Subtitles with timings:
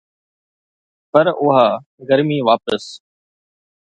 [1.11, 1.65] پر اها
[2.07, 2.83] گرمي واپس